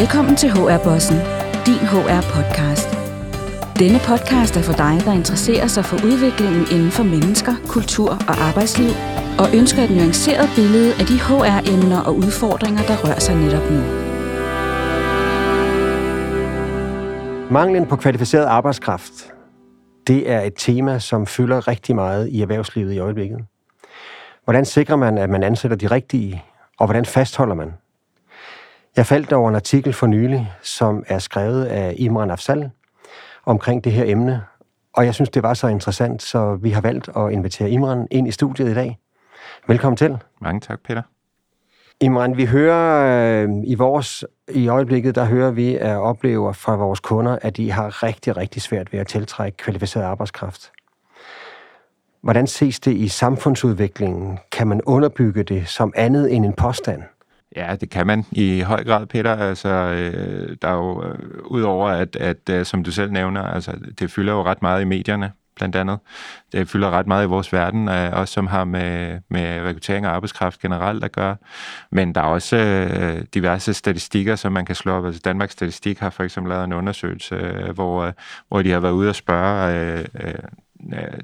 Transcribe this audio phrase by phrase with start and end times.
[0.00, 1.16] Velkommen til HR-bossen,
[1.66, 2.88] din HR-podcast.
[3.78, 8.34] Denne podcast er for dig, der interesserer sig for udviklingen inden for mennesker, kultur og
[8.48, 8.92] arbejdsliv,
[9.38, 13.80] og ønsker et nuanceret billede af de HR-emner og udfordringer, der rører sig netop nu.
[17.58, 19.12] Manglen på kvalificeret arbejdskraft,
[20.06, 23.38] det er et tema, som fylder rigtig meget i erhvervslivet i øjeblikket.
[24.44, 26.44] Hvordan sikrer man, at man ansætter de rigtige,
[26.78, 27.72] og hvordan fastholder man?
[28.96, 32.70] Jeg faldt over en artikel for nylig, som er skrevet af Imran Afsal
[33.44, 34.42] omkring det her emne,
[34.92, 38.28] og jeg synes, det var så interessant, så vi har valgt at invitere Imran ind
[38.28, 38.98] i studiet i dag.
[39.68, 40.18] Velkommen til.
[40.40, 41.02] Mange tak, Peter.
[42.00, 47.00] Imran, vi hører øh, i vores i øjeblikket, der hører vi at oplever fra vores
[47.00, 50.72] kunder, at de har rigtig, rigtig svært ved at tiltrække kvalificeret arbejdskraft.
[52.22, 54.38] Hvordan ses det i samfundsudviklingen?
[54.52, 57.02] Kan man underbygge det som andet end en påstand?
[57.56, 59.36] Ja, det kan man i høj grad, Peter.
[59.36, 63.72] Altså, øh, der er jo, øh, udover at, at, øh, som du selv nævner, altså,
[63.98, 65.98] det fylder jo ret meget i medierne, blandt andet.
[66.52, 70.10] Det fylder ret meget i vores verden, øh, også som har med, med rekruttering af
[70.10, 71.36] arbejdskraft generelt at gøre.
[71.90, 75.06] Men der er også øh, diverse statistikker, som man kan slå op.
[75.06, 78.12] Altså Danmarks Statistik har for eksempel lavet en undersøgelse, øh, hvor, øh,
[78.48, 80.04] hvor de har været ude og spørge øh,
[80.92, 81.18] øh,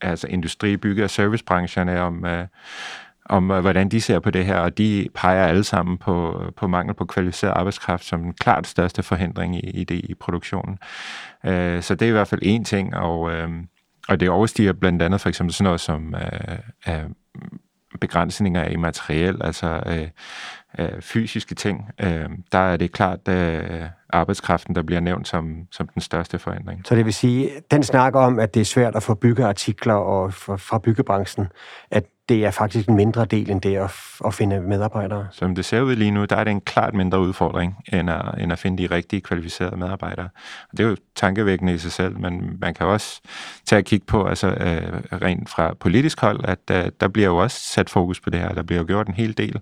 [0.00, 2.24] altså industri-, bygge- og servicebrancherne om...
[2.24, 2.46] Øh,
[3.28, 6.66] om øh, hvordan de ser på det her, og de peger alle sammen på, på
[6.66, 10.78] mangel på kvalificeret arbejdskraft som den klart største forhindring i, i det i produktionen.
[11.44, 13.48] Øh, så det er i hvert fald en ting, og, øh,
[14.08, 17.10] og det overstiger blandt andet for eksempel sådan noget som øh, øh,
[18.00, 20.08] begrænsninger i materiel, altså øh,
[20.78, 21.90] øh, fysiske ting.
[22.00, 26.82] Øh, der er det klart øh, arbejdskraften, der bliver nævnt som, som den største forandring.
[26.84, 30.34] Så det vil sige, den snakker om, at det er svært at få byggeartikler og
[30.34, 31.48] fra byggebranchen,
[31.90, 33.90] at det er faktisk en mindre del end det at,
[34.24, 35.28] at finde medarbejdere.
[35.30, 38.22] Som det ser ud lige nu, der er det en klart mindre udfordring, end at,
[38.38, 40.28] end at finde de rigtige kvalificerede medarbejdere.
[40.72, 43.20] Og det er jo tankevækkende i sig selv, men man kan også
[43.66, 47.36] tage at kigge på, altså øh, rent fra politisk hold, at øh, der bliver jo
[47.36, 48.48] også sat fokus på det her.
[48.48, 49.60] Der bliver jo gjort en hel del.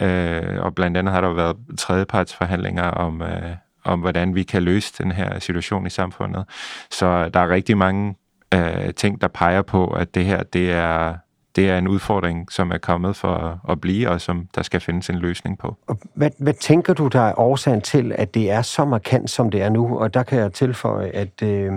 [0.00, 3.50] Øh, og blandt andet har der jo været tredjepartsforhandlinger om, øh,
[3.84, 6.44] om, hvordan vi kan løse den her situation i samfundet.
[6.90, 8.14] Så der er rigtig mange
[8.54, 11.14] øh, ting, der peger på, at det her, det er
[11.56, 15.10] det er en udfordring, som er kommet for at blive, og som der skal findes
[15.10, 15.76] en løsning på.
[15.86, 19.50] Og hvad, hvad tænker du, der er årsagen til, at det er så markant, som
[19.50, 19.98] det er nu?
[19.98, 21.72] Og der kan jeg tilføje, at øh,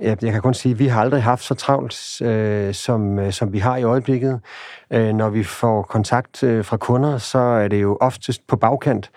[0.00, 3.52] jeg, kan kun sige, at vi har aldrig haft så travlt, øh, som, øh, som
[3.52, 4.40] vi har i øjeblikket.
[4.90, 9.10] Øh, når vi får kontakt øh, fra kunder, så er det jo oftest på bagkant,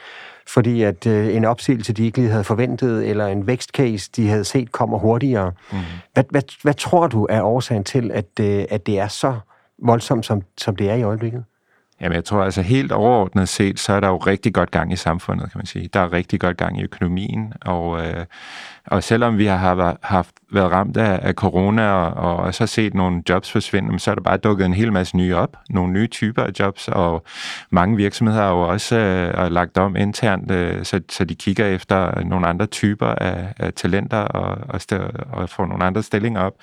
[0.54, 4.44] fordi at øh, en opsigelse, de ikke lige havde forventet, eller en vækstcase, de havde
[4.44, 5.52] set kommer hurtigere.
[5.72, 5.78] Mm.
[6.14, 9.40] Hvad, hvad, hvad tror du er årsagen til, at, øh, at det er så
[9.84, 11.44] voldsomt, som, som det er i øjeblikket?
[12.02, 14.96] Jamen, jeg tror altså helt overordnet set, så er der jo rigtig godt gang i
[14.96, 15.90] samfundet, kan man sige.
[15.94, 18.26] Der er rigtig godt gang i økonomien, og, øh,
[18.88, 23.24] og selvom vi har haft, været ramt af, af corona og, og så set nogle
[23.30, 26.44] jobs forsvinde, så er der bare dukket en hel masse nye op, nogle nye typer
[26.44, 27.24] af jobs, og
[27.70, 32.24] mange virksomheder har jo også øh, lagt om internt, øh, så, så de kigger efter
[32.24, 34.82] nogle andre typer af, af talenter og, og,
[35.32, 36.54] og får nogle andre stillinger op.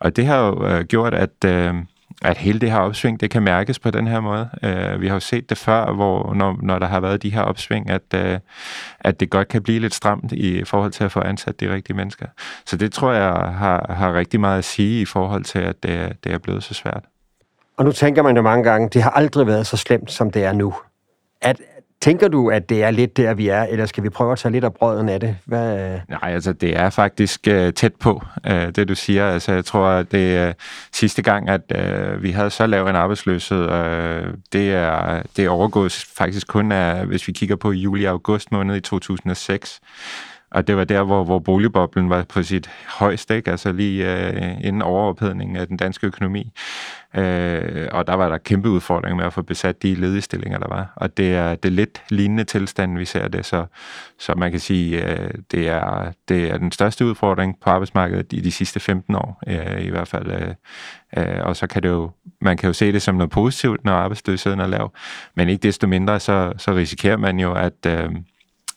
[0.00, 1.44] Og det har jo øh, gjort, at...
[1.44, 1.74] Øh,
[2.22, 4.48] at hele det her opsving, det kan mærkes på den her måde.
[4.62, 7.42] Øh, vi har jo set det før, hvor når, når der har været de her
[7.42, 8.38] opsving, at, øh,
[9.00, 11.96] at det godt kan blive lidt stramt i forhold til at få ansat de rigtige
[11.96, 12.26] mennesker.
[12.66, 16.24] Så det tror jeg har, har rigtig meget at sige i forhold til, at det,
[16.24, 17.04] det er blevet så svært.
[17.76, 20.44] Og nu tænker man jo mange gange, det har aldrig været så slemt, som det
[20.44, 20.74] er nu.
[21.40, 21.60] At,
[22.00, 24.52] Tænker du, at det er lidt der, vi er, eller skal vi prøve at tage
[24.52, 25.36] lidt af brøden af det?
[25.44, 25.92] Hvad...
[25.92, 26.00] Øh?
[26.08, 29.28] Nej, altså det er faktisk uh, tæt på, uh, det du siger.
[29.28, 30.54] Altså jeg tror, at det er uh,
[30.92, 36.04] sidste gang, at uh, vi havde så lav en arbejdsløshed, uh, det, er, det overgås
[36.04, 39.80] faktisk kun af, hvis vi kigger på juli-august måned i 2006.
[40.50, 43.50] Og det var der, hvor, hvor boligboblen var på sit højeste, ikke?
[43.50, 46.52] altså lige øh, inden overophedningen af den danske økonomi.
[47.16, 50.68] Øh, og der var der kæmpe udfordringer med at få besat de ledige stillinger, der
[50.68, 50.92] var.
[50.96, 53.46] Og det er, det er lidt lignende tilstand, vi ser det.
[53.46, 53.66] Så,
[54.18, 58.40] så man kan sige, øh, det, er, det er den største udfordring på arbejdsmarkedet i
[58.40, 60.30] de sidste 15 år, øh, i hvert fald.
[60.30, 60.54] Øh,
[61.16, 62.10] øh, og så kan det jo,
[62.40, 64.92] man kan jo se det som noget positivt, når arbejdsløsheden er lav.
[65.34, 67.86] Men ikke desto mindre, så, så risikerer man jo, at...
[67.86, 68.10] Øh,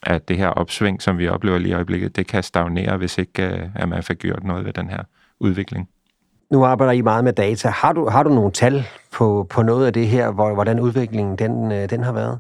[0.03, 3.45] at det her opsving, som vi oplever lige i øjeblikket, det kan stagnere, hvis ikke
[3.45, 5.03] øh, at man får gjort noget ved den her
[5.39, 5.89] udvikling.
[6.51, 7.69] Nu arbejder I meget med data.
[7.69, 8.83] Har du, har du nogle tal
[9.13, 12.39] på, på noget af det her, hvor, hvordan udviklingen den, øh, den har været?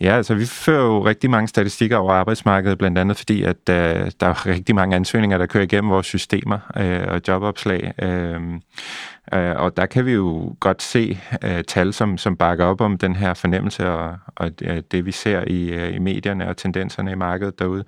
[0.00, 3.74] Ja, altså vi fører jo rigtig mange statistikker over arbejdsmarkedet, blandt andet fordi, at uh,
[4.20, 7.92] der er rigtig mange ansøgninger, der kører igennem vores systemer øh, og jobopslag.
[8.02, 8.40] Øh,
[9.34, 12.98] øh, og der kan vi jo godt se øh, tal, som, som bakker op om
[12.98, 17.12] den her fornemmelse og, og øh, det, vi ser i, øh, i medierne og tendenserne
[17.12, 17.84] i markedet derude.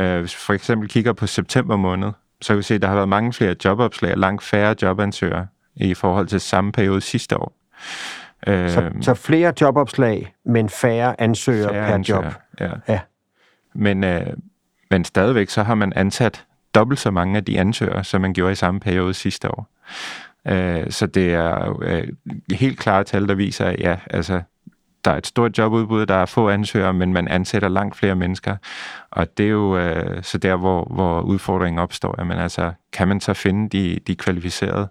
[0.00, 2.88] Øh, hvis vi for eksempel kigger på september måned, så kan vi se, at der
[2.88, 7.36] har været mange flere jobopslag og langt færre jobansøgere i forhold til samme periode sidste
[7.36, 7.56] år.
[8.46, 12.34] Så, øhm, så flere jobopslag, men færre ansøgere færre per ansøgere, job.
[12.60, 12.70] Ja.
[12.88, 13.00] ja.
[13.74, 14.26] Men, øh,
[14.90, 16.44] men stadigvæk så har man ansat
[16.74, 19.68] dobbelt så mange af de ansøgere, som man gjorde i samme periode sidste år.
[20.48, 22.08] Øh, så det er øh,
[22.52, 24.42] helt klare tal, der viser, at ja, altså,
[25.04, 28.56] der er et stort jobudbud, der er få ansøgere, men man ansætter langt flere mennesker.
[29.10, 32.14] Og det er jo øh, så der, hvor, hvor udfordringen opstår.
[32.18, 34.88] Jamen, altså, kan man så finde de, de kvalificerede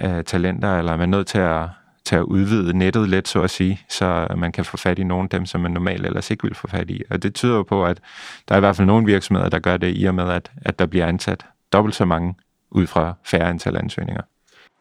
[0.00, 1.62] øh, talenter, eller er man nødt til at
[2.06, 5.24] til at udvide nettet lidt, så at sige, så man kan få fat i nogle
[5.24, 7.02] af dem, som man normalt ellers ikke vil få fat i.
[7.10, 8.00] Og det tyder jo på, at
[8.48, 10.78] der er i hvert fald nogle virksomheder, der gør det i og med, at, at
[10.78, 12.34] der bliver ansat dobbelt så mange
[12.70, 14.22] ud fra færre antal ansøgninger.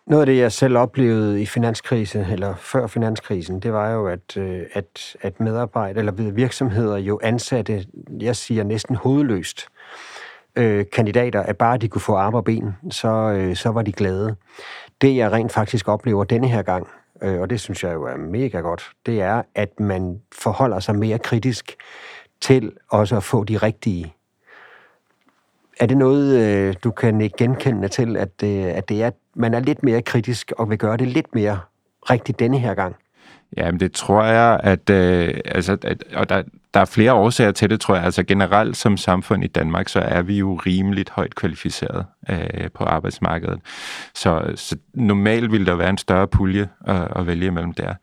[0.07, 4.37] Noget af det, jeg selv oplevede i finanskrisen, eller før finanskrisen, det var jo, at,
[4.37, 7.85] øh, at, at medarbejdere eller virksomheder jo ansatte,
[8.21, 9.67] jeg siger næsten hovedløst,
[10.55, 13.91] øh, kandidater, at bare de kunne få arme og ben, så, øh, så var de
[13.91, 14.35] glade.
[15.01, 16.87] Det, jeg rent faktisk oplever denne her gang,
[17.21, 20.95] øh, og det synes jeg jo er mega godt, det er, at man forholder sig
[20.95, 21.75] mere kritisk
[22.41, 24.13] til også at få de rigtige.
[25.79, 29.53] Er det noget, øh, du kan ikke genkende til, at, øh, at det er, man
[29.53, 31.59] er lidt mere kritisk og vil gøre det lidt mere
[32.09, 32.95] rigtigt denne her gang?
[33.57, 37.51] Ja, men det tror jeg, at, øh, altså, at og der, der er flere årsager
[37.51, 38.03] til det, tror jeg.
[38.03, 42.83] Altså generelt som samfund i Danmark, så er vi jo rimeligt højt kvalificeret øh, på
[42.83, 43.59] arbejdsmarkedet.
[44.15, 47.93] Så, så normalt ville der være en større pulje at, at vælge mellem der.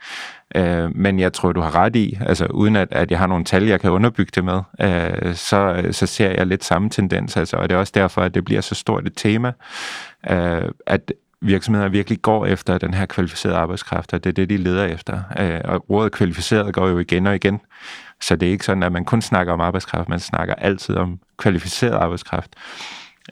[0.54, 3.44] Øh, men jeg tror, du har ret i, altså uden at, at jeg har nogle
[3.44, 7.36] tal, jeg kan underbygge det med, øh, så, så ser jeg lidt samme tendens.
[7.36, 9.52] Altså, og det er også derfor, at det bliver så stort et tema,
[10.30, 14.56] øh, at virksomheder virkelig går efter den her kvalificerede arbejdskraft, og det er det, de
[14.56, 15.22] leder efter.
[15.38, 17.60] Øh, og ordet kvalificeret går jo igen og igen.
[18.20, 21.20] Så det er ikke sådan, at man kun snakker om arbejdskraft, man snakker altid om
[21.36, 22.56] kvalificeret arbejdskraft.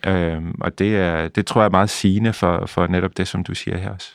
[0.07, 3.43] Øhm, og det, er, det tror jeg er meget sigende for, for netop det, som
[3.43, 4.11] du siger her også.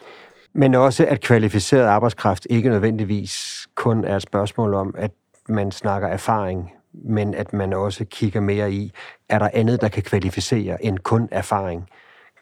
[0.53, 5.11] Men også, at kvalificeret arbejdskraft ikke nødvendigvis kun er et spørgsmål om, at
[5.49, 8.93] man snakker erfaring, men at man også kigger mere i,
[9.29, 11.89] er der andet, der kan kvalificere end kun erfaring?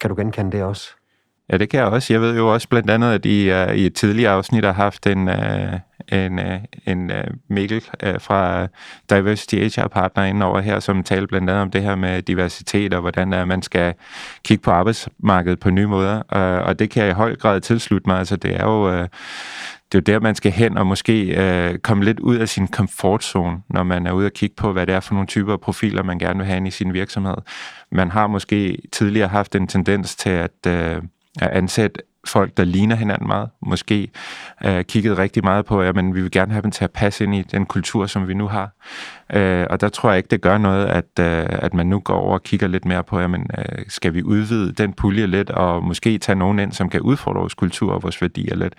[0.00, 0.94] Kan du genkende det også?
[1.52, 2.12] Ja, det kan jeg også.
[2.12, 5.06] Jeg ved jo også blandt andet, at I uh, i et tidligere afsnit har haft
[5.06, 6.54] en, uh, en, uh,
[6.86, 7.16] en uh,
[7.48, 8.66] Mikkel uh, fra
[9.10, 12.94] Diversity HR Partner inden over her, som talte blandt andet om det her med diversitet
[12.94, 13.94] og hvordan uh, man skal
[14.44, 16.16] kigge på arbejdsmarkedet på nye måder.
[16.16, 18.18] Uh, og det kan jeg i høj grad tilslutte mig.
[18.18, 19.00] Altså, det er jo...
[19.02, 19.06] Uh,
[19.92, 22.68] det er jo der, man skal hen og måske øh, komme lidt ud af sin
[22.68, 25.60] komfortzone, når man er ude og kigge på, hvad det er for nogle typer af
[25.60, 27.34] profiler, man gerne vil have ind i sin virksomhed.
[27.90, 31.02] Man har måske tidligere haft en tendens til at, øh,
[31.40, 33.48] at ansætte folk, der ligner hinanden meget.
[33.62, 34.10] Måske
[34.64, 37.24] øh, kigget rigtig meget på, at men vi vil gerne have dem til at passe
[37.24, 38.70] ind i den kultur, som vi nu har.
[39.32, 42.14] Øh, og der tror jeg ikke, det gør noget, at, øh, at man nu går
[42.14, 45.84] over og kigger lidt mere på, men øh, skal vi udvide den pulje lidt, og
[45.84, 48.74] måske tage nogen ind, som kan udfordre vores kultur og vores værdier lidt.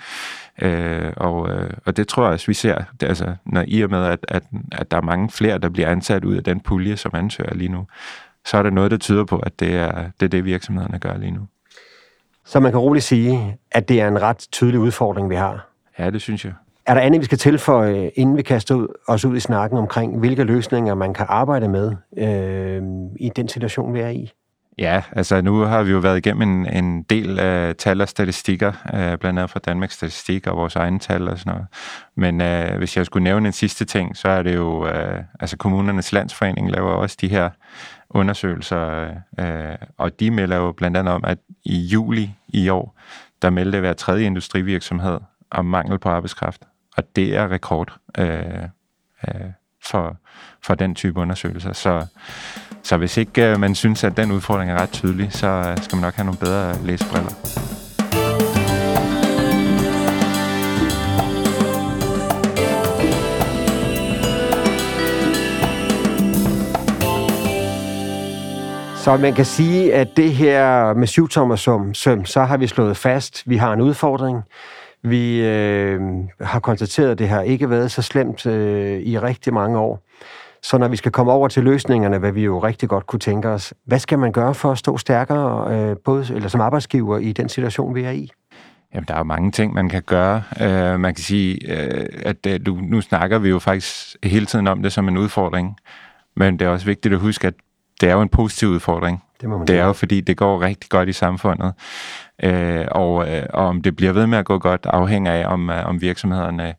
[0.62, 3.90] Øh, og, øh, og det tror jeg også, vi ser, det, altså, når i og
[3.90, 6.98] med, at, at, at der er mange flere, der bliver ansat ud af den pulje,
[6.98, 7.88] som ansøger lige nu,
[8.46, 11.18] så er der noget, der tyder på, at det er det, er det virksomhederne gør
[11.18, 11.48] lige nu.
[12.46, 15.70] Så man kan roligt sige, at det er en ret tydelig udfordring, vi har.
[16.00, 16.54] Ja, det synes jeg.
[16.86, 20.20] Er der andet, vi skal tilføje, inden vi kaster ud, os ud i snakken omkring,
[20.20, 22.82] hvilke løsninger man kan arbejde med øh,
[23.20, 24.32] i den situation, vi er i?
[24.78, 28.72] Ja, altså nu har vi jo været igennem en, en del af tal og statistikker,
[28.94, 31.68] øh, blandt andet fra Danmarks Statistik og vores egne tal og sådan noget.
[32.16, 35.58] Men øh, hvis jeg skulle nævne en sidste ting, så er det jo, øh, altså
[35.58, 37.50] kommunernes landsforening laver også de her
[38.14, 43.00] undersøgelser, øh, og de melder jo blandt andet om, at i juli i år,
[43.42, 45.20] der meldte hver tredje industrivirksomhed
[45.52, 46.62] om mangel på arbejdskraft.
[46.98, 48.64] Og det er rekord øh,
[49.28, 49.52] øh,
[49.86, 50.18] for,
[50.62, 51.74] for den type undersøgelser.
[51.74, 52.06] Så,
[52.84, 55.96] så hvis ikke øh, man synes, at den udfordring er ret tydelig, så øh, skal
[55.96, 57.83] man nok have nogle bedre læsebriller.
[69.04, 73.50] Så man kan sige, at det her med syvtommersum, søm, så har vi slået fast,
[73.50, 74.42] vi har en udfordring.
[75.02, 76.02] Vi øh,
[76.42, 80.04] har konstateret, at det har ikke været så slemt øh, i rigtig mange år.
[80.62, 83.50] Så når vi skal komme over til løsningerne, hvad vi jo rigtig godt kunne tænke
[83.50, 87.32] os, hvad skal man gøre for at stå stærkere, øh, både eller som arbejdsgiver i
[87.32, 88.32] den situation, vi er i?
[88.94, 90.44] Jamen, der er jo mange ting, man kan gøre.
[90.62, 94.84] Øh, man kan sige, øh, at øh, nu snakker vi jo faktisk hele tiden om
[94.84, 95.78] det som en udfordring,
[96.36, 97.54] men det er også vigtigt at huske, at
[98.02, 99.24] det er jo en positiv udfordring.
[99.42, 101.74] Det, må man det er jo fordi, det går rigtig godt i samfundet.
[102.46, 102.52] Uh,
[102.92, 105.76] og, uh, og om det bliver ved med at gå godt, afhænger af, om, uh,
[105.86, 106.74] om virksomhederne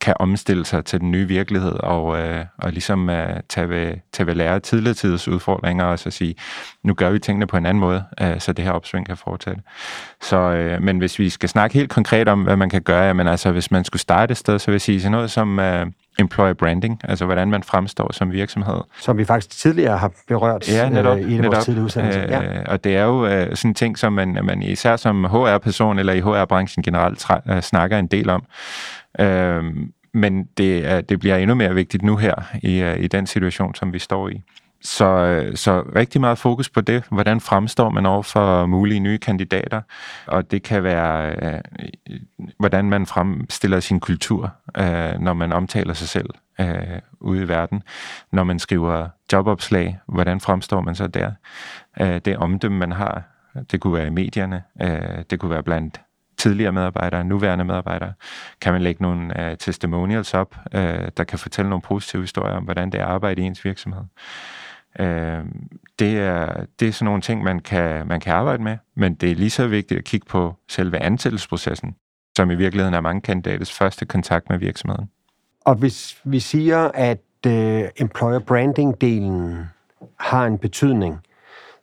[0.00, 4.26] kan omstille sig til den nye virkelighed og, øh, og ligesom øh, tage, ved, tage
[4.26, 6.34] ved lære tidligere tiders udfordringer og så sige,
[6.82, 9.62] nu gør vi tingene på en anden måde, øh, så det her opsving kan fortsætte.
[10.22, 13.28] Så, øh, men hvis vi skal snakke helt konkret om, hvad man kan gøre, jamen
[13.28, 15.86] altså hvis man skulle starte et sted, så vil jeg sige sådan noget som øh,
[16.20, 18.80] employer branding, altså hvordan man fremstår som virksomhed.
[19.00, 22.24] Som vi faktisk tidligere har berørt ja, netop, øh, i en af vores tidligere udsendelser.
[22.24, 22.62] Øh, ja.
[22.66, 26.20] Og det er jo øh, sådan ting, som man, man især som HR-person eller i
[26.20, 28.42] HR-branchen generelt øh, snakker en del om.
[29.20, 29.64] Øh,
[30.14, 33.92] men det, det bliver endnu mere vigtigt nu her i, øh, i den situation, som
[33.92, 34.42] vi står i.
[34.82, 37.04] Så, øh, så rigtig meget fokus på det.
[37.10, 39.80] Hvordan fremstår man over for mulige nye kandidater?
[40.26, 41.60] Og det kan være, øh,
[42.58, 47.82] hvordan man fremstiller sin kultur, øh, når man omtaler sig selv øh, ude i verden.
[48.32, 51.32] Når man skriver jobopslag, hvordan fremstår man så der?
[52.00, 53.22] Øh, det omdømme, man har,
[53.70, 56.00] det kunne være i medierne, øh, det kunne være blandt
[56.38, 58.12] tidligere medarbejdere, nuværende medarbejdere,
[58.60, 62.64] kan man lægge nogle øh, testimonials op, øh, der kan fortælle nogle positive historier om,
[62.64, 64.02] hvordan det er at arbejde i ens virksomhed.
[64.98, 65.44] Øh,
[65.98, 69.30] det, er, det er sådan nogle ting, man kan, man kan arbejde med, men det
[69.30, 71.94] er lige så vigtigt at kigge på selve ansættelsesprocessen,
[72.36, 75.10] som i virkeligheden er mange kandidaters første kontakt med virksomheden.
[75.64, 79.66] Og hvis vi siger, at øh, employer branding-delen
[80.18, 81.20] har en betydning,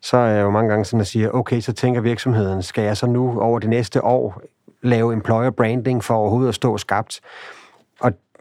[0.01, 2.97] så er jeg jo mange gange sådan at sige, okay, så tænker virksomheden, skal jeg
[2.97, 4.41] så nu over det næste år
[4.81, 7.19] lave employer branding for overhovedet at stå skabt?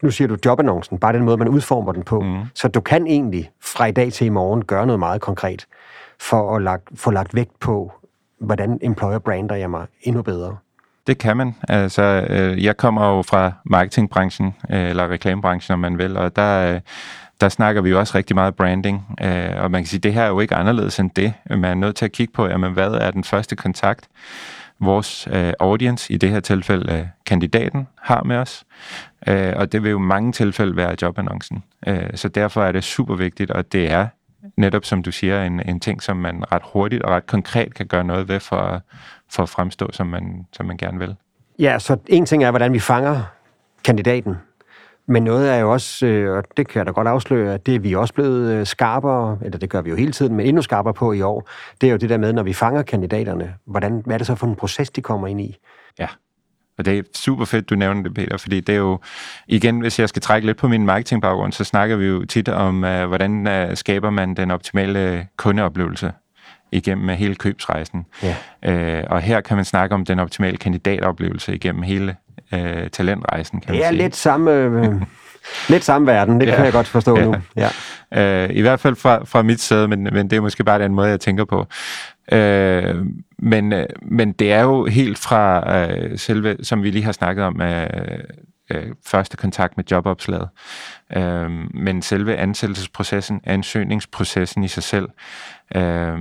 [0.01, 2.21] Nu siger du jobannoncen, bare den måde, man udformer den på.
[2.21, 2.41] Mm.
[2.53, 5.65] Så du kan egentlig fra i dag til i morgen gøre noget meget konkret
[6.19, 7.93] for at lagt, få lagt vægt på,
[8.39, 10.57] hvordan employer brander jeg mig endnu bedre.
[11.07, 11.55] Det kan man.
[11.69, 16.73] Altså, øh, jeg kommer jo fra marketingbranchen, øh, eller reklamebranchen, om man vil, og der,
[16.73, 16.81] øh,
[17.41, 19.05] der snakker vi jo også rigtig meget branding,
[19.57, 21.33] og man kan sige, at det her er jo ikke anderledes end det.
[21.49, 24.07] Man er nødt til at kigge på, jamen, hvad er den første kontakt,
[24.79, 28.63] vores øh, audience, i det her tilfælde øh, kandidaten, har med os.
[29.27, 31.63] Øh, og det vil jo mange tilfælde være jobannoncen.
[31.87, 34.07] Øh, så derfor er det super vigtigt, og det er
[34.57, 37.85] netop, som du siger, en, en ting, som man ret hurtigt og ret konkret kan
[37.85, 38.81] gøre noget ved for,
[39.29, 41.15] for at fremstå, som man, som man gerne vil.
[41.59, 43.21] Ja, så en ting er, hvordan vi fanger
[43.83, 44.35] kandidaten,
[45.07, 47.75] men noget er jo også, øh, og det kan jeg da godt afsløre, at det
[47.75, 50.61] er vi også blevet øh, skarpere, eller det gør vi jo hele tiden, men endnu
[50.61, 51.49] skarpere på i år,
[51.81, 54.35] det er jo det der med, når vi fanger kandidaterne, hvordan, hvad er det så
[54.35, 55.57] for en proces, de kommer ind i?
[55.99, 56.07] Ja,
[56.77, 58.99] og det er super fedt, du nævner det, Peter, fordi det er jo,
[59.47, 62.83] igen, hvis jeg skal trække lidt på min marketingbaggrund, så snakker vi jo tit om,
[62.83, 66.11] uh, hvordan uh, skaber man den optimale kundeoplevelse
[66.71, 68.05] igennem hele købsrejsen.
[68.23, 69.01] Ja.
[69.01, 72.15] Uh, og her kan man snakke om den optimale kandidatoplevelse igennem hele
[72.53, 73.91] øh, talentrejsen, kan man sige.
[73.91, 75.01] Det er lidt samme, øh,
[75.69, 76.55] lidt samme verden, det ja.
[76.55, 77.25] kan jeg godt forstå ja.
[77.25, 77.35] nu.
[77.55, 77.69] Ja.
[78.43, 80.93] Øh, I hvert fald fra, fra mit sæde, men, men det er måske bare den
[80.93, 81.65] måde, jeg tænker på.
[82.31, 82.95] Øh,
[83.39, 87.45] men, øh, men det er jo helt fra øh, selve, som vi lige har snakket
[87.45, 87.87] om, øh,
[88.71, 90.49] øh, første kontakt med jobopslaget.
[91.15, 95.09] Øh, men selve ansættelsesprocessen, ansøgningsprocessen i sig selv,
[95.75, 96.17] øh,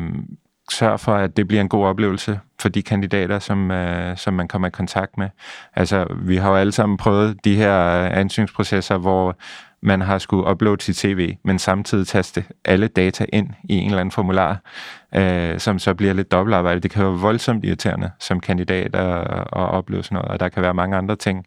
[0.70, 4.48] sørg for, at det bliver en god oplevelse for de kandidater, som, øh, som man
[4.48, 5.28] kommer i kontakt med.
[5.76, 9.36] Altså, vi har jo alle sammen prøvet de her øh, ansøgningsprocesser, hvor
[9.82, 14.00] man har skulle uploade sit CV, men samtidig taste alle data ind i en eller
[14.00, 14.60] anden formular,
[15.14, 16.80] øh, som så bliver lidt dobbeltarbejde.
[16.80, 20.62] Det kan være voldsomt irriterende som kandidat at, at opleve sådan noget, og der kan
[20.62, 21.46] være mange andre ting.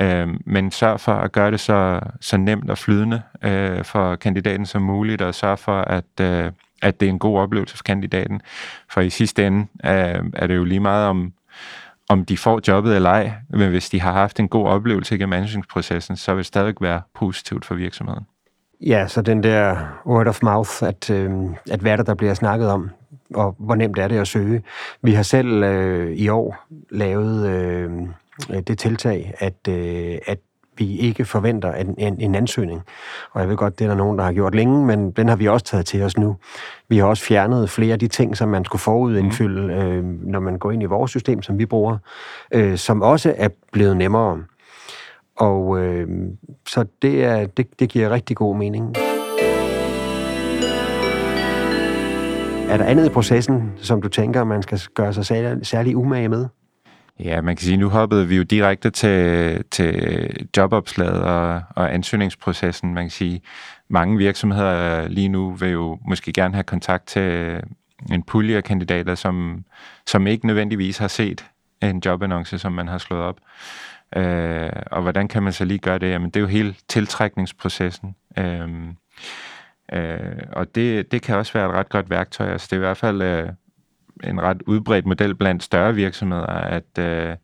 [0.00, 4.66] Øh, men sørg for at gøre det så, så nemt og flydende øh, for kandidaten
[4.66, 8.40] som muligt, og sørg for, at øh, at det er en god oplevelse for kandidaten.
[8.90, 11.32] For i sidste ende øh, er det jo lige meget om,
[12.08, 15.24] om de får jobbet eller ej, men hvis de har haft en god oplevelse i
[15.24, 18.26] manageringsprocessen, så vil det stadig være positivt for virksomheden.
[18.80, 21.30] Ja, så den der word of mouth, at, øh,
[21.70, 22.90] at hvad der, der bliver snakket om,
[23.34, 24.62] og hvor nemt er det at søge.
[25.02, 27.90] Vi har selv øh, i år lavet øh,
[28.66, 30.38] det tiltag, at, øh, at
[30.78, 32.82] vi ikke forventer en, en, en ansøgning.
[33.32, 35.36] Og jeg ved godt, det er der nogen, der har gjort længe, men den har
[35.36, 36.36] vi også taget til os nu.
[36.88, 39.70] Vi har også fjernet flere af de ting, som man skulle forudindfylde, mm.
[39.70, 41.98] øh, når man går ind i vores system, som vi bruger,
[42.54, 44.38] øh, som også er blevet nemmere.
[45.36, 46.08] Og øh,
[46.68, 48.96] så det, er, det, det giver rigtig god mening.
[52.68, 56.28] Er der andet i processen, som du tænker, man skal gøre sig særlig, særlig umage
[56.28, 56.46] med?
[57.20, 62.94] Ja, man kan sige, nu hoppede vi jo direkte til, til jobopslaget og, og ansøgningsprocessen.
[62.94, 63.40] Man kan sige,
[63.88, 67.60] mange virksomheder lige nu vil jo måske gerne have kontakt til
[68.12, 69.64] en pulje af kandidater, som,
[70.06, 71.44] som ikke nødvendigvis har set
[71.82, 73.40] en jobannonce, som man har slået op.
[74.16, 76.10] Øh, og hvordan kan man så lige gøre det?
[76.10, 78.14] Jamen, det er jo hele tiltrækningsprocessen.
[78.38, 78.68] Øh,
[79.92, 82.52] øh, og det, det kan også være et ret godt værktøj.
[82.52, 83.48] Altså, det er i hvert fald øh,
[84.24, 87.36] en ret udbredt model blandt større virksomheder, at, øh,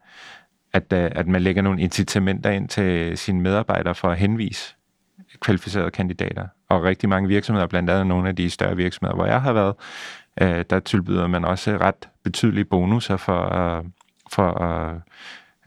[0.72, 4.74] at, øh, at man lægger nogle incitamenter ind til sine medarbejdere for at henvise
[5.40, 6.46] kvalificerede kandidater.
[6.68, 9.74] Og rigtig mange virksomheder, blandt andet nogle af de større virksomheder, hvor jeg har været,
[10.40, 13.86] øh, der tilbyder man også ret betydelige bonusser for, uh,
[14.32, 15.00] for at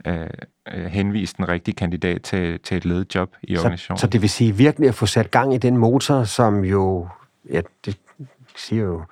[0.06, 3.98] uh, henvise den rigtige kandidat til, til et ledet job i organisationen.
[3.98, 7.08] Så, så det vil sige virkelig at få sat gang i den motor, som jo,
[7.50, 7.98] ja, det
[8.56, 9.02] siger jo,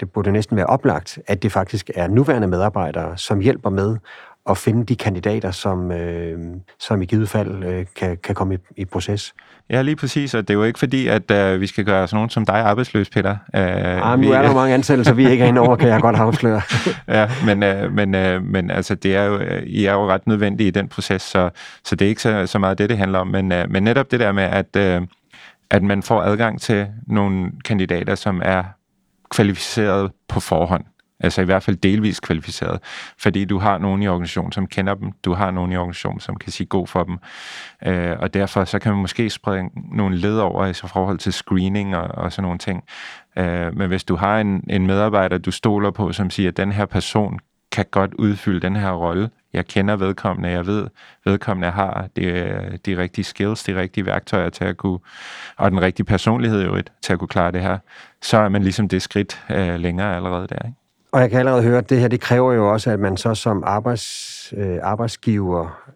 [0.00, 3.96] det burde næsten være oplagt, at det faktisk er nuværende medarbejdere, som hjælper med
[4.50, 6.38] at finde de kandidater, som, øh,
[6.78, 9.34] som i givet fald øh, kan, kan komme i, i proces.
[9.70, 12.16] Ja, lige præcis, og det er jo ikke fordi, at øh, vi skal gøre sådan
[12.16, 13.30] nogen som dig arbejdsløs, Peter.
[13.30, 16.16] Øh, ah, nu er der mange ansættelser, vi ikke er inde over, kan jeg godt
[16.16, 16.62] afsløre.
[17.08, 20.68] ja, men, øh, men, øh, men altså, det er jo, I er jo ret nødvendige
[20.68, 21.50] i den proces, så,
[21.84, 24.10] så det er ikke så, så meget det, det handler om, men, øh, men netop
[24.10, 25.02] det der med, at, øh,
[25.70, 28.62] at man får adgang til nogle kandidater, som er
[29.30, 30.84] kvalificeret på forhånd.
[31.20, 32.80] Altså i hvert fald delvis kvalificeret,
[33.18, 36.36] fordi du har nogen i organisationen, som kender dem, du har nogen i organisationen, som
[36.36, 37.18] kan sige god for dem,
[37.86, 41.32] øh, og derfor så kan man måske sprede nogle led over i så forhold til
[41.32, 42.84] screening og, og sådan nogle ting.
[43.38, 46.72] Øh, men hvis du har en, en medarbejder, du stoler på, som siger, at den
[46.72, 47.40] her person
[47.72, 50.88] kan godt udfylde den her rolle, jeg kender vedkommende, jeg ved,
[51.24, 54.98] vedkommende har de, de rigtige skills, de rigtige værktøjer til at kunne,
[55.56, 57.78] og den rigtige personlighed i øvrigt, til at kunne klare det her,
[58.24, 60.66] så er man ligesom det skridt øh, længere allerede der.
[60.66, 60.78] Ikke?
[61.12, 63.34] Og jeg kan allerede høre, at det her det kræver jo også, at man så
[63.34, 65.90] som arbejds, øh, arbejdsgiver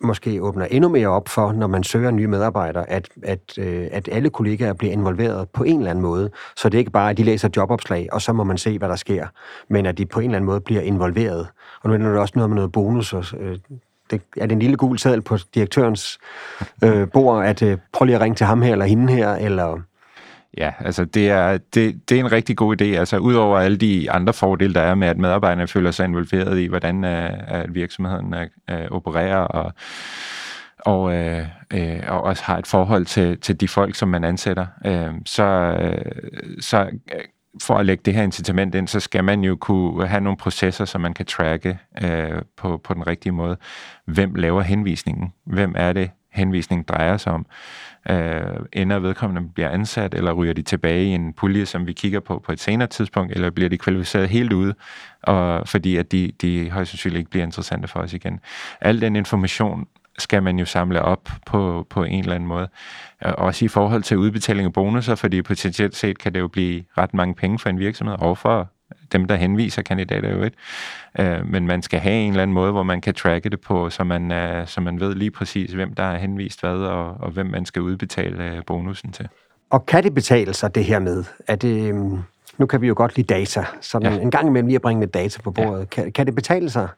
[0.00, 4.08] måske åbner endnu mere op for, når man søger nye medarbejdere, at, at, øh, at
[4.12, 6.30] alle kollegaer bliver involveret på en eller anden måde.
[6.56, 8.88] Så det er ikke bare, at de læser jobopslag, og så må man se, hvad
[8.88, 9.26] der sker,
[9.68, 11.48] men at de på en eller anden måde bliver involveret.
[11.82, 13.12] Og nu er det også noget med noget bonus.
[13.12, 13.58] Og, øh,
[14.10, 16.18] det, er det en lille gul sædel på direktørens
[16.84, 19.80] øh, bord, at øh, prøv lige at ringe til ham her eller hende her, eller
[20.56, 22.84] Ja, altså det er, det, det er en rigtig god idé.
[22.84, 26.66] Altså udover alle de andre fordele, der er med, at medarbejderne føler sig involveret i,
[26.66, 27.10] hvordan uh,
[27.48, 28.34] at virksomheden
[28.72, 29.72] uh, opererer og,
[30.78, 35.14] og, øh, og også har et forhold til, til de folk, som man ansætter, øh,
[35.24, 35.44] så,
[35.80, 36.12] øh,
[36.60, 36.90] så
[37.62, 40.84] for at lægge det her incitament ind, så skal man jo kunne have nogle processer,
[40.84, 43.56] som man kan tracke øh, på, på den rigtige måde.
[44.06, 45.32] Hvem laver henvisningen?
[45.46, 47.46] Hvem er det, henvisningen drejer sig om?
[48.10, 52.20] Øh, ender vedkommende bliver ansat, eller ryger de tilbage i en pulje, som vi kigger
[52.20, 54.74] på på et senere tidspunkt, eller bliver de kvalificeret helt ude,
[55.22, 58.40] og, fordi at de, de højst sandsynligt ikke bliver interessante for os igen.
[58.80, 59.86] Al den information
[60.18, 62.68] skal man jo samle op på, på en eller anden måde.
[63.26, 66.84] Øh, også i forhold til udbetaling af bonusser, fordi potentielt set kan det jo blive
[66.98, 68.70] ret mange penge for en virksomhed, og for
[69.12, 70.56] dem, der henviser kandidater jo ikke.
[71.18, 73.90] Øh, men man skal have en eller anden måde, hvor man kan tracke det på,
[73.90, 77.30] så man, øh, så man ved lige præcis, hvem der har henvist hvad, og, og
[77.30, 79.28] hvem man skal udbetale øh, bonusen til.
[79.70, 81.24] Og kan det betale sig, det her med?
[81.48, 82.18] Er det, øhm,
[82.58, 84.10] nu kan vi jo godt lide data, så ja.
[84.10, 85.80] en gang imellem lige at bringe lidt data på bordet.
[85.80, 85.84] Ja.
[85.84, 86.88] Kan, kan det betale sig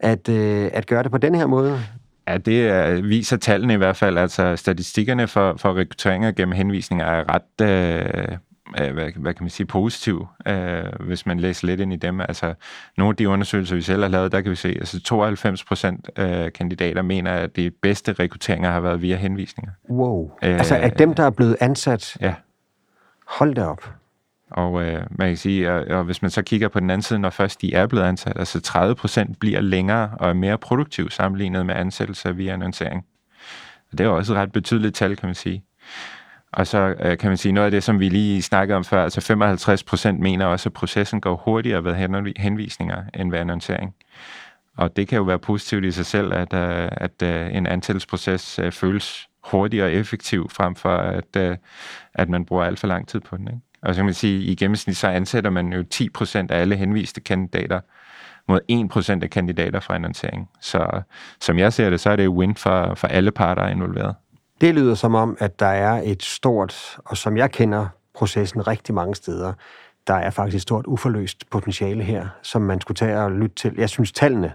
[0.00, 1.80] at, øh, at gøre det på den her måde?
[2.28, 4.18] Ja, det er, viser tallene i hvert fald.
[4.18, 8.38] Altså statistikkerne for, for rekrutteringer gennem henvisninger er ret, øh,
[8.78, 12.20] hvad, hvad kan man sige, positiv, øh, hvis man læser lidt ind i dem.
[12.20, 12.54] Altså,
[12.96, 16.10] nogle af de undersøgelser, vi selv har lavet, der kan vi se, altså 92 procent
[16.16, 19.72] af kandidater mener, at de bedste rekrutteringer har været via henvisninger.
[19.90, 20.30] Wow.
[20.42, 22.16] Øh, altså, at dem, der er blevet ansat?
[22.20, 22.34] Ja.
[23.26, 23.94] Hold da op.
[24.50, 27.18] Og øh, man kan sige, og, og hvis man så kigger på den anden side,
[27.18, 31.10] når først de er blevet ansat, altså 30 procent bliver længere og er mere produktiv
[31.10, 33.06] sammenlignet med ansættelser via annoncering.
[33.92, 35.64] Og det er også et ret betydeligt tal, kan man sige.
[36.56, 39.04] Og så øh, kan man sige noget af det, som vi lige snakkede om før,
[39.04, 41.94] altså 55 procent mener også, at processen går hurtigere ved
[42.36, 43.94] henvisninger end ved annoncering.
[44.76, 48.58] Og det kan jo være positivt i sig selv, at, øh, at øh, en ansættelsesproces
[48.58, 51.56] øh, føles hurtigere og effektiv, frem for at, øh,
[52.14, 53.48] at man bruger alt for lang tid på den.
[53.48, 53.60] Ikke?
[53.82, 56.60] Og så kan man sige, at i gennemsnit så ansætter man jo 10 procent af
[56.60, 57.80] alle henviste kandidater
[58.48, 60.50] mod 1 procent af kandidater fra annoncering.
[60.60, 61.02] Så
[61.40, 64.14] som jeg ser det, så er det win for, for alle parter involveret.
[64.64, 68.94] Det lyder som om, at der er et stort, og som jeg kender processen rigtig
[68.94, 69.52] mange steder,
[70.06, 73.74] der er faktisk et stort uforløst potentiale her, som man skulle tage og lytte til.
[73.78, 74.52] Jeg synes, tallene,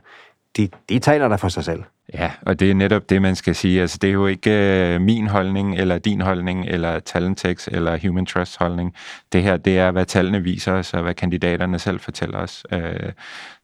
[0.58, 1.84] de, de taler der for sig selv.
[2.13, 3.82] Ja, og det er netop det, man skal sige.
[3.82, 4.52] Altså, det er jo ikke
[4.95, 8.95] øh, min holdning, eller din holdning, eller Talentex, eller Human Trust holdning.
[9.34, 12.65] Det her, det er, hvad tallene viser os, og hvad kandidaterne selv fortæller os.
[12.72, 13.12] Øh,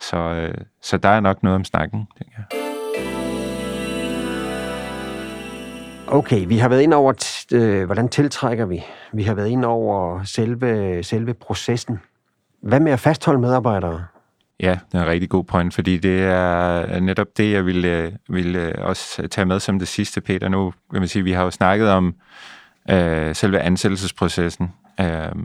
[0.02, 2.65] så, øh, så der er nok noget om snakken, tænker jeg.
[6.08, 7.14] Okay, vi har været ind over,
[7.54, 8.84] øh, hvordan tiltrækker vi?
[9.14, 12.00] Vi har været ind over selve, selve processen.
[12.62, 14.06] Hvad med at fastholde medarbejdere?
[14.60, 18.12] Ja, det er en rigtig god point, fordi det er netop det, jeg ville, øh,
[18.30, 20.50] ville øh, også tage med som det sidste, Peter.
[20.50, 22.16] Nu kan man sige, vi har jo snakket om
[22.90, 25.36] øh, selve ansættelsesprocessen, øh,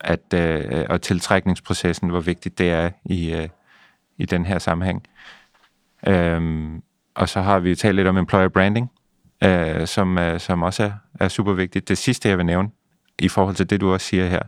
[0.00, 3.48] at, øh, og tiltrækningsprocessen, hvor vigtigt det er i, øh,
[4.18, 5.02] i den her sammenhæng.
[6.06, 6.70] Øh,
[7.14, 8.90] og så har vi talt lidt om employer branding,
[9.44, 11.88] øh, som, øh, som også er, er super vigtigt.
[11.88, 12.68] Det sidste, jeg vil nævne,
[13.18, 14.42] i forhold til det, du også siger her,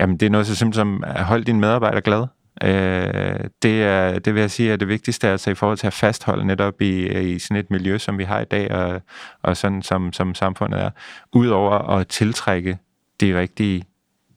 [0.00, 2.28] jamen det er noget så simpelt som at holde dine medarbejdere glade.
[2.62, 5.92] Øh, det, er, det vil jeg sige er det vigtigste, altså i forhold til at
[5.92, 9.02] fastholde netop i, i sådan et miljø, som vi har i dag, og,
[9.42, 10.90] og sådan som, som samfundet er.
[11.32, 12.78] Udover at tiltrække
[13.20, 13.84] de rigtige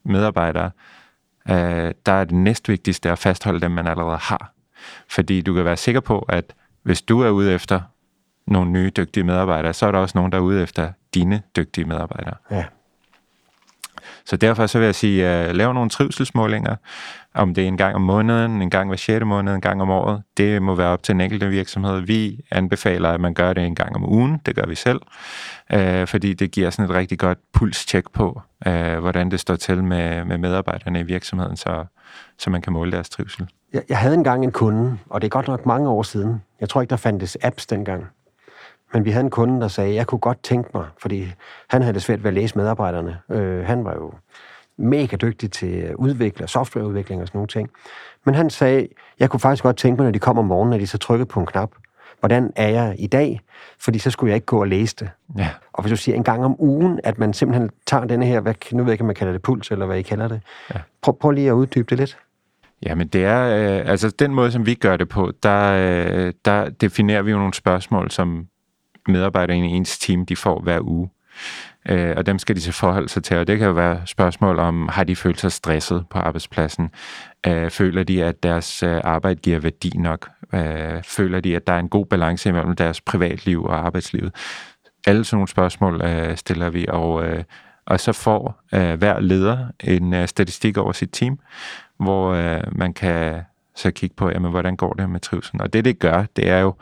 [0.05, 0.71] medarbejdere,
[1.49, 4.53] øh, der er det næstvigtigste at fastholde dem, man allerede har.
[5.09, 7.81] Fordi du kan være sikker på, at hvis du er ude efter
[8.47, 11.85] nogle nye dygtige medarbejdere, så er der også nogen, der er ude efter dine dygtige
[11.85, 12.35] medarbejdere.
[12.51, 12.63] Ja.
[14.25, 16.75] Så derfor så vil jeg sige, uh, lav nogle trivselsmålinger,
[17.33, 19.25] om det er en gang om måneden, en gang hver 6.
[19.25, 20.23] måned, en gang om året.
[20.37, 21.99] Det må være op til en enkelt virksomhed.
[21.99, 24.41] Vi anbefaler, at man gør det en gang om ugen.
[24.45, 25.01] Det gør vi selv,
[25.73, 29.83] uh, fordi det giver sådan et rigtig godt pulstjek på, uh, hvordan det står til
[29.83, 31.85] med, med medarbejderne i virksomheden, så,
[32.39, 33.47] så man kan måle deres trivsel.
[33.73, 36.41] Jeg, jeg havde engang en kunde, og det er godt nok mange år siden.
[36.59, 38.05] Jeg tror ikke, der fandtes apps dengang.
[38.93, 41.33] Men vi havde en kunde, der sagde, jeg kunne godt tænke mig, fordi
[41.69, 43.17] han havde det svært ved at læse medarbejderne.
[43.31, 44.13] Øh, han var jo
[44.77, 47.69] mega dygtig til udvikle, softwareudvikling og sådan nogle ting.
[48.25, 48.87] Men han sagde,
[49.19, 51.25] jeg kunne faktisk godt tænke mig, når de kom om morgenen, at de så trykkede
[51.25, 51.71] på en knap.
[52.19, 53.41] Hvordan er jeg i dag?
[53.79, 55.09] Fordi så skulle jeg ikke gå og læse det.
[55.37, 55.49] Ja.
[55.73, 58.53] Og hvis du siger en gang om ugen, at man simpelthen tager denne her, hvad,
[58.71, 60.41] nu ved jeg ikke, om man kalder det puls, eller hvad I kalder det.
[60.73, 60.79] Ja.
[61.01, 62.17] Prøv, prøv lige at uddybe det lidt.
[62.85, 66.33] Ja, men det er, øh, altså den måde, som vi gør det på, der, øh,
[66.45, 68.47] der definerer vi jo nogle spørgsmål, som
[69.07, 71.09] medarbejderne i ens team, de får hver uge.
[71.89, 74.59] Øh, og dem skal de så forholde sig til, og det kan jo være spørgsmål
[74.59, 76.89] om, har de følt sig stresset på arbejdspladsen?
[77.47, 80.29] Øh, føler de, at deres øh, arbejde giver værdi nok?
[80.53, 84.35] Øh, føler de, at der er en god balance mellem deres privatliv og arbejdslivet?
[85.07, 87.43] Alle sådan nogle spørgsmål øh, stiller vi, og, øh,
[87.85, 91.39] og så får øh, hver leder en øh, statistik over sit team,
[91.99, 93.41] hvor øh, man kan
[93.75, 95.61] så kigge på, jamen, hvordan går det med trivselen.
[95.61, 96.73] Og det, det gør, det er jo,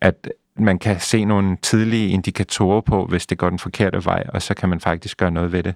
[0.00, 0.28] at
[0.58, 4.54] man kan se nogle tidlige indikatorer på, hvis det går den forkerte vej, og så
[4.54, 5.74] kan man faktisk gøre noget ved det,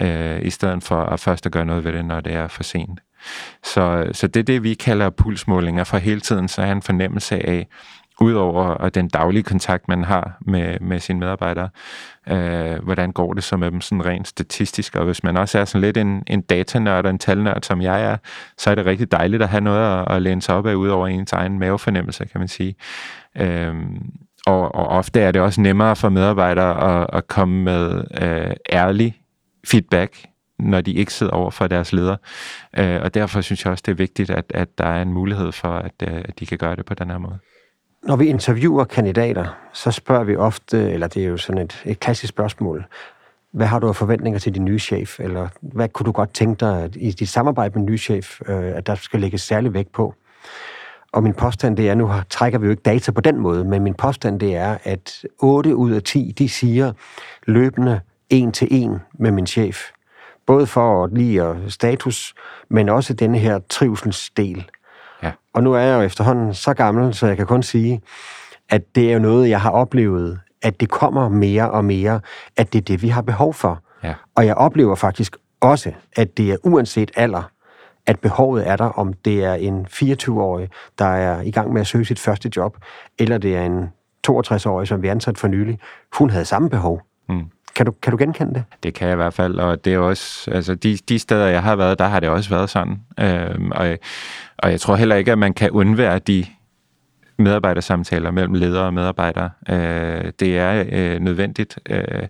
[0.00, 2.62] øh, i stedet for at først at gøre noget ved det, når det er for
[2.62, 3.00] sent.
[3.64, 7.46] Så, så det er det, vi kalder pulsmålinger, for hele tiden så er en fornemmelse
[7.46, 7.66] af,
[8.22, 11.68] udover øh, den daglige kontakt, man har med, med sine medarbejdere,
[12.28, 15.64] øh, hvordan går det så med dem sådan rent statistisk, og hvis man også er
[15.64, 18.16] sådan lidt en, en datanørd og en talnørd, som jeg er,
[18.58, 21.06] så er det rigtig dejligt at have noget at, at læne sig op af, udover
[21.06, 22.74] ens egen mavefornemmelse, kan man sige.
[23.36, 23.74] Øh,
[24.46, 29.20] og, og ofte er det også nemmere for medarbejdere at, at komme med øh, ærlig
[29.66, 30.26] feedback,
[30.58, 32.16] når de ikke sidder over for deres leder.
[32.78, 35.52] Øh, og derfor synes jeg også, det er vigtigt, at, at der er en mulighed
[35.52, 37.38] for, at, øh, at de kan gøre det på den her måde.
[38.02, 42.00] Når vi interviewer kandidater, så spørger vi ofte, eller det er jo sådan et, et
[42.00, 42.86] klassisk spørgsmål,
[43.52, 45.20] hvad har du af forventninger til din nye chef?
[45.20, 48.76] Eller hvad kunne du godt tænke dig i dit samarbejde med den nye chef, øh,
[48.76, 50.14] at der skal lægges særlig vægt på?
[51.12, 53.82] Og min påstand det er, nu trækker vi jo ikke data på den måde, men
[53.82, 56.92] min påstand det er, at 8 ud af 10, de siger
[57.46, 59.90] løbende en til en med min chef.
[60.46, 62.34] Både for at lige at status,
[62.68, 64.70] men også denne her trivselsdel.
[65.22, 65.32] Ja.
[65.54, 68.02] Og nu er jeg jo efterhånden så gammel, så jeg kan kun sige,
[68.68, 72.20] at det er jo noget, jeg har oplevet, at det kommer mere og mere,
[72.56, 73.82] at det er det, vi har behov for.
[74.02, 74.14] Ja.
[74.34, 77.50] Og jeg oplever faktisk også, at det er uanset alder,
[78.06, 81.86] at behovet er der, om det er en 24-årig, der er i gang med at
[81.86, 82.76] søge sit første job,
[83.18, 83.88] eller det er en
[84.28, 85.78] 62-årig, som vi ansat for nylig.
[86.18, 87.02] Hun havde samme behov.
[87.28, 87.44] Mm.
[87.74, 88.64] Kan du, kan du genkende det?
[88.82, 91.62] Det kan jeg i hvert fald, og det er også, altså de, de steder, jeg
[91.62, 93.00] har været, der har det også været sådan.
[93.20, 93.98] Øhm, og,
[94.58, 96.46] og jeg tror heller ikke, at man kan undvære de
[97.38, 99.50] medarbejdersamtaler mellem ledere og medarbejdere.
[99.68, 101.78] Øh, det er øh, nødvendigt.
[101.90, 102.26] Øh,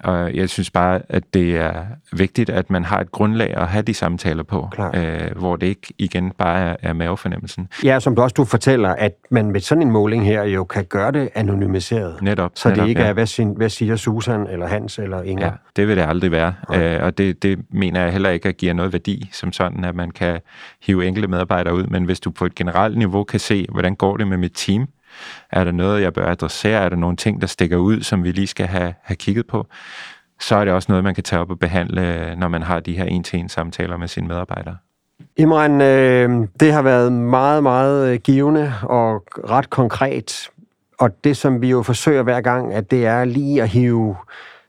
[0.00, 3.82] og jeg synes bare, at det er vigtigt, at man har et grundlag at have
[3.82, 7.68] de samtaler på, øh, hvor det ikke igen bare er, er mavefornemmelsen.
[7.84, 10.84] Ja, som du også du fortæller, at man med sådan en måling her jo kan
[10.84, 12.22] gøre det anonymiseret.
[12.22, 12.50] Netop.
[12.54, 13.08] Så netop, det ikke ja.
[13.08, 15.46] er, hvad, sin, hvad siger Susan, eller Hans, eller Inger.
[15.46, 16.54] Ja, det vil det aldrig være.
[16.74, 19.94] Øh, og det, det mener jeg heller ikke at give noget værdi, som sådan, at
[19.94, 20.40] man kan
[20.82, 21.84] hive enkelte medarbejdere ud.
[21.86, 24.86] Men hvis du på et generelt niveau kan se, hvordan går det med mit team,
[25.50, 26.84] er der noget, jeg bør adressere?
[26.84, 29.66] Er der nogle ting, der stikker ud, som vi lige skal have, have kigget på?
[30.40, 32.96] Så er det også noget, man kan tage op og behandle, når man har de
[32.96, 34.76] her en-til-en samtaler med sine medarbejdere.
[35.36, 40.48] Imran, øh, det har været meget, meget øh, givende og ret konkret.
[40.98, 44.16] Og det, som vi jo forsøger hver gang, at det er lige at hive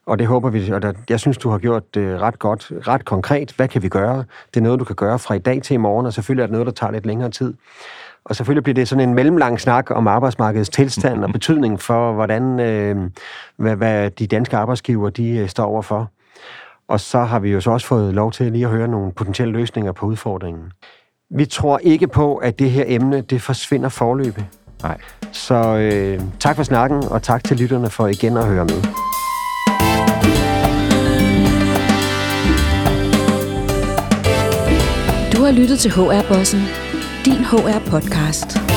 [0.06, 3.06] Og det håber vi, og der, jeg synes, du har gjort det ret godt, ret
[3.06, 3.51] konkret.
[3.51, 4.23] Hvad kan vi gøre?
[4.53, 6.47] Det er noget, du kan gøre fra i dag til i morgen, og selvfølgelig er
[6.47, 7.53] det noget, der tager lidt længere tid.
[8.29, 12.59] Og selvfølgelig bliver det sådan en mellemlang snak om arbejdsmarkedets tilstand og betydning for, hvordan
[12.59, 13.09] øh,
[13.57, 16.11] hvad, hvad de danske arbejdsgiver de øh, står overfor.
[16.87, 19.53] Og så har vi jo så også fået lov til lige at høre nogle potentielle
[19.53, 20.63] løsninger på udfordringen.
[21.29, 24.45] Vi tror ikke på, at det her emne det forsvinder forløbet.
[24.83, 24.97] Nej.
[25.31, 28.81] Så øh, tak for snakken, og tak til lytterne for igen at høre med.
[35.33, 36.87] Du har lyttet til HR-bossen,
[37.27, 38.76] din HR-podcast.